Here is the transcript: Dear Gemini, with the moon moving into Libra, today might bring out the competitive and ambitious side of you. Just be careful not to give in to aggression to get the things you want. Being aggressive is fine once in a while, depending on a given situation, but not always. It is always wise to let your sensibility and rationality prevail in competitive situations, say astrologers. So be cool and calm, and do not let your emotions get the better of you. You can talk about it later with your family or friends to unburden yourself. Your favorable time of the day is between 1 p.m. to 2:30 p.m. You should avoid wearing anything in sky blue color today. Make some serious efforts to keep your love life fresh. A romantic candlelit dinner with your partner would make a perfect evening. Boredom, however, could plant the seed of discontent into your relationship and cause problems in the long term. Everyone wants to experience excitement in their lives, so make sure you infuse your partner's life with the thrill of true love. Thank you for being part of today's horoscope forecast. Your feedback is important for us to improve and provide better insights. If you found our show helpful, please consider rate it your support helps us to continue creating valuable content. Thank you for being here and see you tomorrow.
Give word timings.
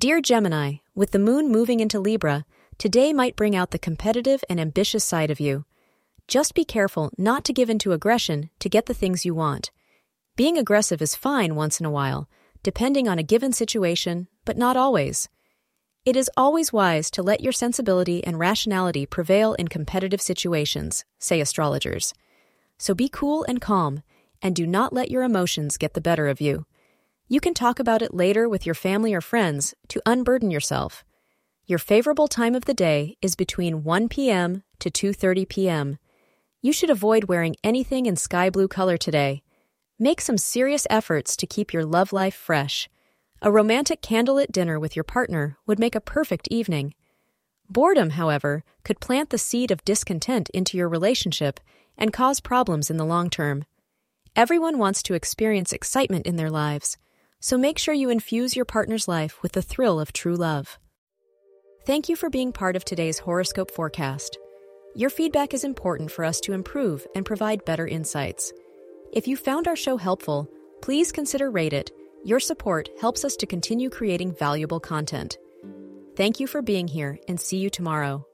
Dear 0.00 0.22
Gemini, 0.22 0.76
with 0.94 1.10
the 1.10 1.18
moon 1.18 1.50
moving 1.50 1.80
into 1.80 2.00
Libra, 2.00 2.46
today 2.78 3.12
might 3.12 3.36
bring 3.36 3.54
out 3.54 3.70
the 3.70 3.78
competitive 3.78 4.42
and 4.48 4.58
ambitious 4.58 5.04
side 5.04 5.30
of 5.30 5.40
you. 5.40 5.66
Just 6.26 6.54
be 6.54 6.64
careful 6.64 7.10
not 7.18 7.44
to 7.44 7.52
give 7.52 7.68
in 7.68 7.78
to 7.80 7.92
aggression 7.92 8.48
to 8.60 8.70
get 8.70 8.86
the 8.86 8.94
things 8.94 9.26
you 9.26 9.34
want. 9.34 9.70
Being 10.36 10.56
aggressive 10.56 11.02
is 11.02 11.14
fine 11.14 11.54
once 11.54 11.80
in 11.80 11.84
a 11.84 11.90
while, 11.90 12.30
depending 12.62 13.08
on 13.08 13.18
a 13.18 13.22
given 13.22 13.52
situation, 13.52 14.26
but 14.46 14.56
not 14.56 14.74
always. 14.74 15.28
It 16.06 16.16
is 16.16 16.30
always 16.34 16.72
wise 16.72 17.10
to 17.10 17.22
let 17.22 17.42
your 17.42 17.52
sensibility 17.52 18.24
and 18.24 18.38
rationality 18.38 19.04
prevail 19.04 19.52
in 19.52 19.68
competitive 19.68 20.22
situations, 20.22 21.04
say 21.18 21.42
astrologers. 21.42 22.14
So 22.78 22.94
be 22.94 23.10
cool 23.10 23.44
and 23.46 23.60
calm, 23.60 24.02
and 24.40 24.56
do 24.56 24.66
not 24.66 24.94
let 24.94 25.10
your 25.10 25.24
emotions 25.24 25.76
get 25.76 25.92
the 25.92 26.00
better 26.00 26.28
of 26.28 26.40
you. 26.40 26.64
You 27.32 27.38
can 27.38 27.54
talk 27.54 27.78
about 27.78 28.02
it 28.02 28.12
later 28.12 28.48
with 28.48 28.66
your 28.66 28.74
family 28.74 29.14
or 29.14 29.20
friends 29.20 29.72
to 29.86 30.02
unburden 30.04 30.50
yourself. 30.50 31.04
Your 31.64 31.78
favorable 31.78 32.26
time 32.26 32.56
of 32.56 32.64
the 32.64 32.74
day 32.74 33.16
is 33.22 33.36
between 33.36 33.84
1 33.84 34.08
p.m. 34.08 34.64
to 34.80 34.90
2:30 34.90 35.48
p.m. 35.48 35.98
You 36.60 36.72
should 36.72 36.90
avoid 36.90 37.28
wearing 37.28 37.54
anything 37.62 38.06
in 38.06 38.16
sky 38.16 38.50
blue 38.50 38.66
color 38.66 38.96
today. 38.96 39.44
Make 39.96 40.20
some 40.20 40.38
serious 40.38 40.88
efforts 40.90 41.36
to 41.36 41.46
keep 41.46 41.72
your 41.72 41.84
love 41.84 42.12
life 42.12 42.34
fresh. 42.34 42.88
A 43.40 43.52
romantic 43.52 44.02
candlelit 44.02 44.50
dinner 44.50 44.80
with 44.80 44.96
your 44.96 45.04
partner 45.04 45.56
would 45.66 45.78
make 45.78 45.94
a 45.94 46.00
perfect 46.00 46.48
evening. 46.50 46.94
Boredom, 47.68 48.10
however, 48.10 48.64
could 48.82 48.98
plant 48.98 49.30
the 49.30 49.38
seed 49.38 49.70
of 49.70 49.84
discontent 49.84 50.50
into 50.50 50.76
your 50.76 50.88
relationship 50.88 51.60
and 51.96 52.12
cause 52.12 52.40
problems 52.40 52.90
in 52.90 52.96
the 52.96 53.06
long 53.14 53.30
term. 53.30 53.66
Everyone 54.34 54.78
wants 54.78 55.00
to 55.04 55.14
experience 55.14 55.72
excitement 55.72 56.26
in 56.26 56.34
their 56.34 56.50
lives, 56.50 56.98
so 57.40 57.58
make 57.58 57.78
sure 57.78 57.94
you 57.94 58.10
infuse 58.10 58.54
your 58.54 58.64
partner's 58.64 59.08
life 59.08 59.42
with 59.42 59.52
the 59.52 59.62
thrill 59.62 59.98
of 59.98 60.12
true 60.12 60.36
love. 60.36 60.78
Thank 61.86 62.08
you 62.08 62.16
for 62.16 62.30
being 62.30 62.52
part 62.52 62.76
of 62.76 62.84
today's 62.84 63.18
horoscope 63.18 63.70
forecast. 63.70 64.38
Your 64.94 65.10
feedback 65.10 65.54
is 65.54 65.64
important 65.64 66.10
for 66.10 66.24
us 66.24 66.40
to 66.40 66.52
improve 66.52 67.06
and 67.14 67.24
provide 67.24 67.64
better 67.64 67.86
insights. 67.86 68.52
If 69.12 69.26
you 69.26 69.36
found 69.36 69.66
our 69.66 69.76
show 69.76 69.96
helpful, 69.96 70.48
please 70.82 71.10
consider 71.10 71.50
rate 71.50 71.72
it 71.72 71.90
your 72.22 72.40
support 72.40 72.90
helps 73.00 73.24
us 73.24 73.34
to 73.36 73.46
continue 73.46 73.88
creating 73.88 74.34
valuable 74.34 74.78
content. 74.78 75.38
Thank 76.16 76.38
you 76.38 76.46
for 76.46 76.60
being 76.60 76.86
here 76.86 77.18
and 77.28 77.40
see 77.40 77.56
you 77.56 77.70
tomorrow. 77.70 78.26